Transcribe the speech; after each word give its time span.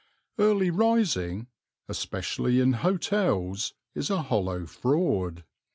Early 0.39 0.71
rising, 0.71 1.45
especially 1.87 2.59
in 2.59 2.73
hotels, 2.81 3.75
is 3.93 4.09
a 4.09 4.23
hollow 4.23 4.65
fraud. 4.65 5.43